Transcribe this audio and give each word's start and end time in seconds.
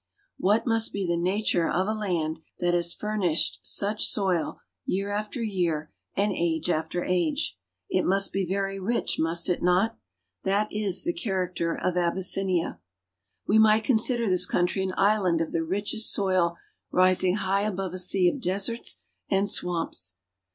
What 0.39 0.65
must 0.65 0.91
be 0.93 1.05
the 1.05 1.15
nature 1.15 1.69
of 1.69 1.85
.8 1.85 1.99
land 1.99 2.39
that 2.57 2.73
has 2.73 2.91
furnished 2.91 3.59
such 3.61 4.07
soil 4.07 4.61
year 4.83 5.11
after 5.11 5.43
year 5.43 5.91
and 6.15 6.31
age 6.35 6.71
after 6.71 7.03
age.' 7.03 7.55
It 7.87 8.01
must 8.05 8.33
be 8.33 8.43
very 8.43 8.79
rich, 8.79 9.17
must 9.19 9.47
it 9.47 9.61
not? 9.61 9.99
That 10.41 10.69
is 10.71 11.03
the 11.03 11.13
character 11.13 11.75
of 11.75 11.97
Abyssinia, 11.97 12.79
We 13.45 13.59
might 13.59 13.83
consider 13.83 14.27
this 14.27 14.47
country 14.47 14.81
an 14.81 14.95
island 14.97 15.39
of 15.39 15.51
the 15.51 15.63
richest 15.63 16.17
■aoil 16.17 16.55
rising 16.89 17.35
high 17.35 17.61
above 17.61 17.93
a 17.93 17.99
sea 17.99 18.27
of 18.27 18.41
deserts 18.41 19.01
and 19.29 19.47
swamps. 19.47 20.15